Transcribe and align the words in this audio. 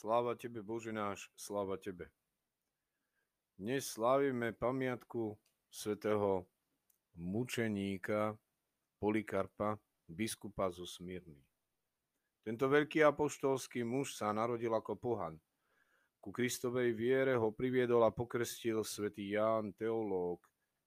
Sláva 0.00 0.32
Tebe, 0.32 0.64
Bože 0.64 0.96
náš, 0.96 1.28
sláva 1.36 1.76
Tebe. 1.76 2.08
Dnes 3.60 3.84
slávime 3.84 4.56
pamiatku 4.56 5.36
svätého 5.68 6.48
mučeníka 7.20 8.32
Polikarpa, 8.96 9.76
biskupa 10.08 10.72
zo 10.72 10.88
Smírny. 10.88 11.44
Tento 12.40 12.64
veľký 12.72 13.04
apoštolský 13.04 13.84
muž 13.84 14.16
sa 14.16 14.32
narodil 14.32 14.72
ako 14.72 14.96
pohan. 14.96 15.36
Ku 16.16 16.32
Kristovej 16.32 16.96
viere 16.96 17.36
ho 17.36 17.52
priviedol 17.52 18.00
a 18.00 18.08
pokrstil 18.08 18.80
svätý 18.80 19.36
Ján, 19.36 19.76
teológ. 19.76 20.40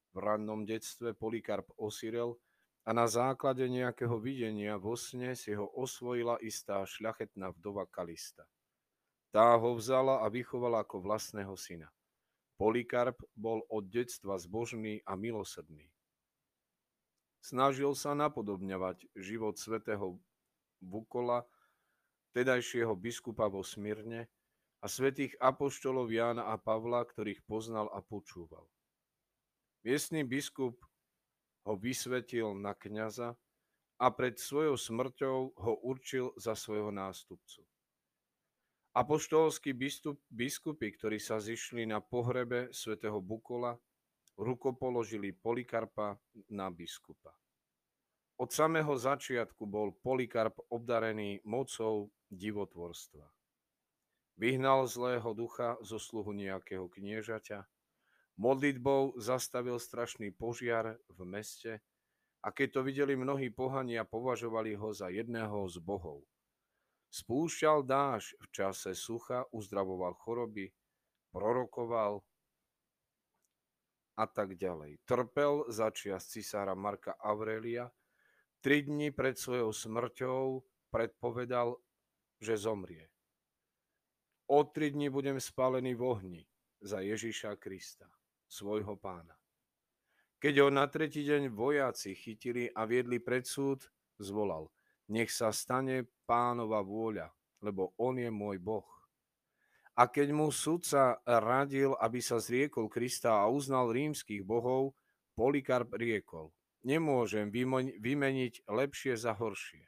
V 0.09 0.25
rannom 0.25 0.65
detstve 0.65 1.13
Polikarp 1.13 1.69
osirel 1.77 2.33
a 2.81 2.97
na 2.97 3.05
základe 3.05 3.69
nejakého 3.69 4.17
videnia 4.17 4.81
vo 4.81 4.97
sne 4.97 5.37
si 5.37 5.53
ho 5.53 5.69
osvojila 5.69 6.41
istá 6.41 6.81
šľachetná 6.81 7.53
vdova 7.53 7.85
Kalista. 7.85 8.49
Tá 9.33 9.57
ho 9.57 9.73
vzala 9.73 10.21
a 10.21 10.29
vychovala 10.29 10.85
ako 10.85 11.01
vlastného 11.01 11.57
syna. 11.57 11.89
Polikarp 12.53 13.17
bol 13.33 13.65
od 13.65 13.89
detstva 13.89 14.37
zbožný 14.37 15.01
a 15.09 15.17
milosrdný. 15.17 15.89
Snažil 17.41 17.97
sa 17.97 18.13
napodobňovať 18.13 19.09
život 19.17 19.57
svätého 19.57 20.21
Bukola, 20.77 21.49
tedajšieho 22.37 22.93
biskupa 22.93 23.49
vo 23.49 23.65
Smyrne, 23.65 24.29
a 24.83 24.91
svätých 24.91 25.33
apoštolov 25.39 26.11
Jána 26.11 26.51
a 26.51 26.59
Pavla, 26.59 27.07
ktorých 27.07 27.41
poznal 27.47 27.87
a 27.89 28.03
počúval. 28.03 28.67
Miestný 29.87 30.27
biskup 30.27 30.75
ho 31.63 31.73
vysvetil 31.79 32.51
na 32.59 32.75
kňaza 32.75 33.33
a 33.97 34.05
pred 34.11 34.35
svojou 34.35 34.75
smrťou 34.75 35.55
ho 35.55 35.73
určil 35.87 36.35
za 36.35 36.51
svojho 36.51 36.91
nástupcu. 36.91 37.63
Apoštolskí 38.93 39.73
biskupy, 40.29 40.87
ktorí 40.93 41.17
sa 41.17 41.41
zišli 41.41 41.89
na 41.89 41.97
pohrebe 41.97 42.69
svätého 42.69 43.17
Bukola, 43.17 43.73
rukopoložili 44.37 45.33
Polikarpa 45.33 46.17
na 46.53 46.69
biskupa. 46.69 47.33
Od 48.37 48.49
samého 48.53 48.93
začiatku 48.93 49.65
bol 49.65 49.97
Polikarp 49.97 50.61
obdarený 50.69 51.41
mocou 51.41 52.13
divotvorstva. 52.29 53.25
Vyhnal 54.37 54.85
zlého 54.89 55.29
ducha 55.37 55.77
zo 55.81 55.97
sluhu 55.97 56.33
nejakého 56.33 56.85
kniežaťa, 56.89 57.65
Modlitbou 58.33 59.13
zastavil 59.21 59.77
strašný 59.77 60.33
požiar 60.33 60.97
v 61.05 61.19
meste 61.21 61.85
a 62.41 62.49
keď 62.49 62.67
to 62.73 62.81
videli 62.81 63.13
mnohí 63.13 63.53
pohania, 63.53 64.01
považovali 64.09 64.73
ho 64.73 64.89
za 64.89 65.13
jedného 65.13 65.69
z 65.69 65.77
bohov. 65.77 66.25
Spúšťal 67.13 67.85
dáž 67.85 68.33
v 68.41 68.45
čase 68.49 68.97
sucha, 68.97 69.45
uzdravoval 69.53 70.17
choroby, 70.17 70.73
prorokoval 71.29 72.25
a 74.17 74.25
tak 74.25 74.57
ďalej. 74.57 74.97
Trpel 75.05 75.69
za 75.69 75.93
čias 75.93 76.25
cisára 76.25 76.73
Marka 76.73 77.13
Aurelia. 77.21 77.93
Tri 78.65 78.81
dni 78.81 79.13
pred 79.13 79.37
svojou 79.37 79.69
smrťou 79.69 80.65
predpovedal, 80.89 81.77
že 82.41 82.57
zomrie. 82.57 83.13
O 84.49 84.65
tri 84.65 84.89
dni 84.89 85.13
budem 85.13 85.37
spálený 85.37 85.93
v 85.93 86.01
ohni 86.01 86.43
za 86.81 87.05
Ježíša 87.05 87.61
Krista 87.61 88.09
svojho 88.49 88.97
pána. 88.97 89.37
Keď 90.41 90.53
ho 90.65 90.69
na 90.73 90.89
tretí 90.89 91.21
deň 91.21 91.53
vojaci 91.53 92.17
chytili 92.17 92.73
a 92.73 92.89
viedli 92.89 93.21
pred 93.21 93.45
súd, 93.45 93.85
zvolal, 94.17 94.67
nech 95.09 95.31
sa 95.31 95.51
stane 95.51 96.07
pánova 96.23 96.79
vôľa, 96.79 97.31
lebo 97.63 97.91
on 97.99 98.19
je 98.19 98.29
môj 98.31 98.59
Boh. 98.59 98.87
A 99.93 100.09
keď 100.09 100.33
mu 100.33 100.49
sudca 100.49 101.21
radil, 101.25 101.93
aby 102.01 102.17
sa 102.17 102.41
zriekol 102.41 102.89
Krista 102.89 103.45
a 103.45 103.49
uznal 103.49 103.93
rímskych 103.93 104.41
bohov, 104.41 104.97
Polikarp 105.33 105.97
riekol, 105.97 106.53
nemôžem 106.85 107.49
vymeniť 107.97 108.69
lepšie 108.69 109.17
za 109.17 109.33
horšie. 109.33 109.85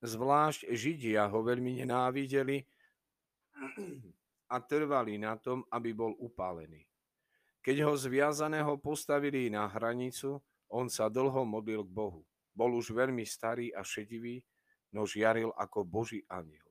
Zvlášť 0.00 0.66
Židia 0.72 1.28
ho 1.28 1.38
veľmi 1.44 1.84
nenávideli 1.84 2.64
a 4.54 4.56
trvali 4.64 5.20
na 5.20 5.36
tom, 5.36 5.62
aby 5.70 5.92
bol 5.92 6.16
upálený. 6.16 6.88
Keď 7.60 7.76
ho 7.84 7.92
zviazaného 7.92 8.80
postavili 8.80 9.52
na 9.52 9.68
hranicu, 9.68 10.40
on 10.72 10.88
sa 10.88 11.12
dlho 11.12 11.44
modlil 11.44 11.84
k 11.84 11.92
Bohu. 11.92 12.22
Bol 12.60 12.76
už 12.76 12.92
veľmi 12.92 13.24
starý 13.24 13.72
a 13.72 13.80
šedivý, 13.80 14.36
no 14.92 15.08
žiaril 15.08 15.48
ako 15.56 15.88
Boží 15.88 16.20
aniel. 16.28 16.68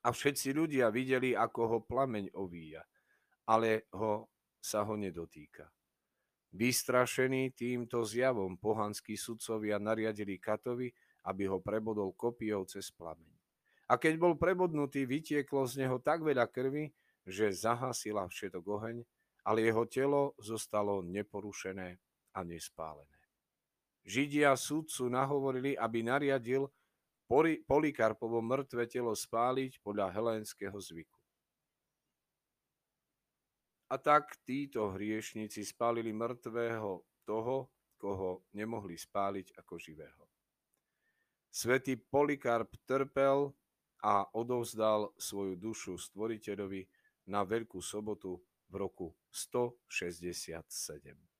A 0.00 0.16
všetci 0.16 0.56
ľudia 0.56 0.88
videli, 0.88 1.36
ako 1.36 1.60
ho 1.68 1.78
plameň 1.84 2.32
ovíja, 2.32 2.80
ale 3.44 3.92
ho 3.92 4.32
sa 4.64 4.80
ho 4.88 4.96
nedotýka. 4.96 5.68
Vystrašení 6.56 7.52
týmto 7.52 8.00
zjavom 8.00 8.56
pohanskí 8.56 9.12
sudcovia 9.12 9.76
nariadili 9.76 10.40
Katovi, 10.40 10.88
aby 11.28 11.44
ho 11.52 11.60
prebodol 11.60 12.16
kopijou 12.16 12.64
cez 12.64 12.88
plameň. 12.96 13.32
A 13.92 14.00
keď 14.00 14.16
bol 14.16 14.40
prebodnutý, 14.40 15.04
vytieklo 15.04 15.68
z 15.68 15.84
neho 15.84 16.00
tak 16.00 16.24
veľa 16.24 16.48
krvi, 16.48 16.88
že 17.28 17.52
zahasila 17.52 18.24
všetok 18.24 18.64
oheň, 18.64 18.96
ale 19.44 19.68
jeho 19.68 19.84
telo 19.84 20.32
zostalo 20.40 21.04
neporušené 21.04 22.00
a 22.32 22.40
nespálené. 22.40 23.21
Židia 24.02 24.50
súdcu 24.58 25.06
nahovorili, 25.06 25.78
aby 25.78 26.02
nariadil 26.02 26.66
Polikarpovo 27.64 28.44
mŕtve 28.44 28.84
telo 28.90 29.16
spáliť 29.16 29.80
podľa 29.80 30.12
helénskeho 30.12 30.76
zvyku. 30.76 31.16
A 33.88 33.96
tak 34.00 34.36
títo 34.44 34.92
hriešnici 34.92 35.64
spálili 35.64 36.12
mŕtvého 36.12 37.04
toho, 37.24 37.70
koho 38.00 38.44
nemohli 38.52 38.98
spáliť 38.98 39.56
ako 39.56 39.74
živého. 39.78 40.24
Svetý 41.52 42.00
Polikarp 42.00 42.72
trpel 42.88 43.52
a 44.02 44.26
odovzdal 44.34 45.14
svoju 45.14 45.54
dušu 45.54 45.94
stvoriteľovi 46.00 46.88
na 47.30 47.46
Veľkú 47.46 47.78
sobotu 47.78 48.42
v 48.66 48.74
roku 48.80 49.14
167. 49.30 51.31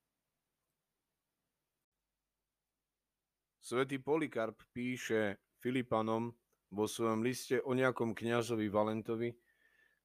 Svetý 3.73 3.97
Polikarp 3.97 4.69
píše 4.69 5.41
Filipanom 5.57 6.29
vo 6.69 6.85
svojom 6.85 7.25
liste 7.25 7.57
o 7.57 7.73
nejakom 7.73 8.13
kňazovi 8.13 8.69
Valentovi, 8.69 9.33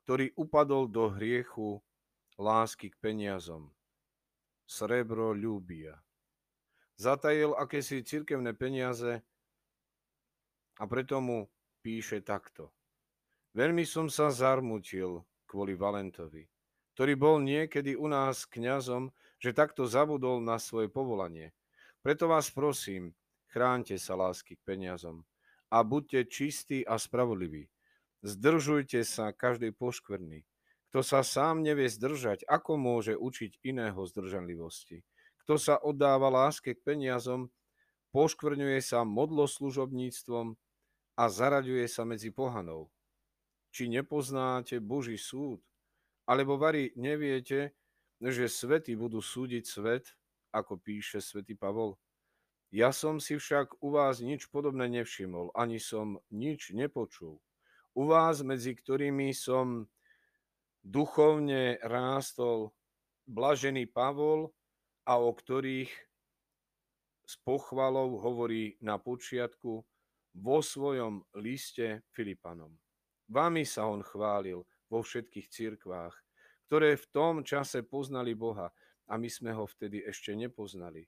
ktorý 0.08 0.32
upadol 0.40 0.88
do 0.88 1.12
hriechu 1.12 1.76
lásky 2.40 2.88
k 2.88 2.96
peniazom. 2.96 3.68
Srebro 4.64 5.36
ľúbia. 5.36 6.00
Zatajil 6.96 7.52
akési 7.60 8.00
cirkevné 8.00 8.56
peniaze 8.56 9.20
a 10.80 10.88
preto 10.88 11.20
mu 11.20 11.44
píše 11.84 12.24
takto. 12.24 12.72
Veľmi 13.52 13.84
som 13.84 14.08
sa 14.08 14.32
zarmutil 14.32 15.28
kvôli 15.44 15.76
Valentovi, 15.76 16.48
ktorý 16.96 17.20
bol 17.20 17.36
niekedy 17.44 18.00
u 18.00 18.08
nás 18.08 18.48
kňazom, 18.48 19.12
že 19.36 19.52
takto 19.52 19.84
zabudol 19.84 20.40
na 20.40 20.56
svoje 20.56 20.88
povolanie. 20.88 21.52
Preto 22.00 22.32
vás 22.32 22.48
prosím, 22.48 23.12
chránte 23.48 23.96
sa 23.96 24.14
lásky 24.14 24.56
k 24.56 24.64
peniazom 24.64 25.24
a 25.68 25.84
buďte 25.84 26.28
čistí 26.28 26.84
a 26.84 26.96
spravodliví. 26.96 27.68
Zdržujte 28.24 29.04
sa 29.04 29.30
každej 29.30 29.76
poškvrny. 29.76 30.42
Kto 30.88 31.04
sa 31.04 31.20
sám 31.20 31.60
nevie 31.60 31.86
zdržať, 31.86 32.48
ako 32.48 32.80
môže 32.80 33.12
učiť 33.14 33.60
iného 33.60 34.00
zdržanlivosti? 34.08 35.04
Kto 35.44 35.60
sa 35.60 35.76
oddáva 35.76 36.32
láske 36.32 36.72
k 36.72 36.80
peniazom, 36.80 37.52
poškvrňuje 38.16 38.80
sa 38.80 39.04
modloslužobníctvom 39.04 40.56
a 41.20 41.24
zaraďuje 41.28 41.86
sa 41.92 42.08
medzi 42.08 42.32
pohanov. 42.32 42.88
Či 43.68 43.92
nepoznáte 43.92 44.80
Boží 44.80 45.20
súd? 45.20 45.60
Alebo 46.24 46.56
vari 46.56 46.96
neviete, 46.96 47.76
že 48.20 48.48
svety 48.48 48.96
budú 48.96 49.20
súdiť 49.20 49.64
svet, 49.64 50.16
ako 50.56 50.80
píše 50.80 51.20
svätý 51.20 51.52
Pavol? 51.52 52.00
Ja 52.68 52.92
som 52.92 53.16
si 53.16 53.40
však 53.40 53.80
u 53.80 53.96
vás 53.96 54.20
nič 54.20 54.52
podobné 54.52 54.92
nevšimol, 54.92 55.56
ani 55.56 55.80
som 55.80 56.20
nič 56.28 56.76
nepočul. 56.76 57.40
U 57.96 58.02
vás, 58.04 58.44
medzi 58.44 58.76
ktorými 58.76 59.32
som 59.32 59.88
duchovne 60.84 61.80
rástol 61.80 62.76
blažený 63.24 63.88
Pavol 63.88 64.52
a 65.08 65.16
o 65.16 65.32
ktorých 65.32 65.90
s 67.28 67.34
pochvalou 67.44 68.20
hovorí 68.20 68.80
na 68.80 68.96
počiatku, 68.96 69.84
vo 70.38 70.62
svojom 70.62 71.26
liste 71.42 72.06
Filipanom. 72.14 72.70
Vami 73.28 73.66
sa 73.66 73.90
on 73.90 74.00
chválil 74.00 74.62
vo 74.88 75.00
všetkých 75.02 75.46
cirkvách, 75.50 76.14
ktoré 76.70 76.96
v 76.96 77.06
tom 77.12 77.34
čase 77.44 77.84
poznali 77.84 78.32
Boha 78.32 78.70
a 79.08 79.14
my 79.18 79.28
sme 79.28 79.52
ho 79.52 79.66
vtedy 79.66 80.04
ešte 80.04 80.32
nepoznali. 80.32 81.04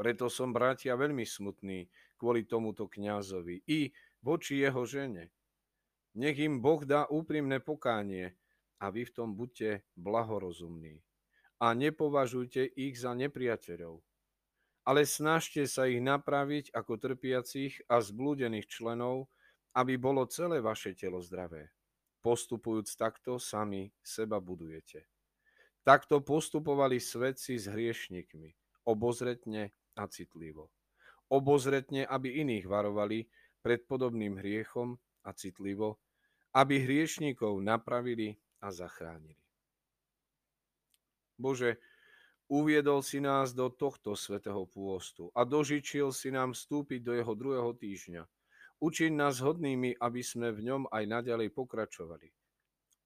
Preto 0.00 0.32
som, 0.32 0.56
bratia, 0.56 0.96
veľmi 0.96 1.28
smutný 1.28 1.84
kvôli 2.16 2.48
tomuto 2.48 2.88
kňazovi 2.88 3.68
i 3.68 3.92
voči 4.24 4.64
jeho 4.64 4.88
žene, 4.88 5.28
Nech 6.14 6.42
im 6.42 6.58
Boh 6.58 6.82
dá 6.82 7.06
úprimné 7.06 7.62
pokánie 7.62 8.34
a 8.82 8.90
vy 8.90 9.06
v 9.06 9.14
tom 9.14 9.38
buďte 9.38 9.86
blahorozumní. 9.94 11.06
A 11.62 11.76
nepovažujte 11.76 12.66
ich 12.66 12.98
za 12.98 13.14
nepriateľov, 13.14 14.00
ale 14.88 15.06
snažte 15.06 15.68
sa 15.68 15.86
ich 15.86 16.02
napraviť 16.02 16.72
ako 16.74 16.92
trpiacich 16.98 17.84
a 17.86 18.00
zblúdených 18.00 18.66
členov, 18.66 19.28
aby 19.76 20.00
bolo 20.00 20.26
celé 20.26 20.58
vaše 20.58 20.96
telo 20.98 21.22
zdravé. 21.22 21.70
Postupujúc 22.24 22.90
takto, 22.98 23.38
sami 23.38 23.92
seba 24.02 24.42
budujete. 24.42 25.06
Takto 25.86 26.24
postupovali 26.24 26.98
svedci 26.98 27.54
s 27.54 27.70
hriešnikmi, 27.70 28.56
obozretne 28.88 29.70
a 29.96 30.06
citlivo. 30.06 30.70
Obozretne, 31.30 32.06
aby 32.06 32.42
iných 32.42 32.66
varovali 32.66 33.26
pred 33.62 33.86
podobným 33.86 34.38
hriechom 34.42 34.98
a 35.22 35.30
citlivo, 35.30 36.02
aby 36.56 36.82
hriešnikov 36.82 37.62
napravili 37.62 38.34
a 38.58 38.74
zachránili. 38.74 39.38
Bože, 41.38 41.78
uviedol 42.50 43.00
si 43.00 43.22
nás 43.22 43.54
do 43.54 43.70
tohto 43.70 44.18
svetého 44.18 44.66
pôstu 44.66 45.30
a 45.32 45.46
dožičil 45.46 46.10
si 46.10 46.34
nám 46.34 46.52
vstúpiť 46.52 47.00
do 47.00 47.12
jeho 47.14 47.32
druhého 47.38 47.72
týždňa. 47.78 48.26
Učiň 48.80 49.12
nás 49.14 49.38
hodnými, 49.38 49.96
aby 50.00 50.20
sme 50.24 50.50
v 50.50 50.66
ňom 50.66 50.82
aj 50.90 51.04
naďalej 51.06 51.52
pokračovali. 51.52 52.32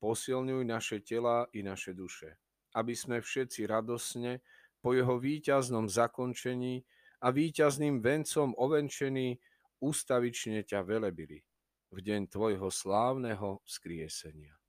Posilňuj 0.00 0.62
naše 0.64 1.02
tela 1.02 1.46
i 1.52 1.60
naše 1.60 1.92
duše 1.92 2.38
aby 2.74 2.92
sme 2.92 3.22
všetci 3.22 3.70
radosne 3.70 4.42
po 4.84 4.92
jeho 4.92 5.16
víťaznom 5.16 5.88
zakončení 5.88 6.84
a 7.24 7.32
víťazným 7.32 8.04
vencom 8.04 8.52
ovenčení 8.60 9.40
ústavične 9.80 10.60
ťa 10.60 10.84
velebili 10.84 11.40
v 11.88 11.98
deň 12.04 12.28
tvojho 12.28 12.68
slávneho 12.68 13.64
vzkriesenia. 13.64 14.52
Mm. 14.52 14.63